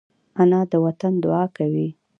[0.41, 1.87] انا د وطن دعا کوي